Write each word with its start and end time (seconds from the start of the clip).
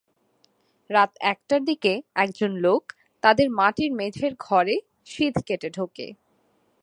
রাত 0.89 1.11
একটার 1.31 1.61
দিকে 1.65 1.93
একজন 2.15 2.51
লোক 2.57 2.83
তাঁদের 3.23 3.47
মাটির 3.51 3.91
মেঝের 3.93 4.33
ঘরে 4.39 4.75
সিঁধ 5.05 5.35
কেটে 5.45 5.69
ঢোকে। 5.69 6.07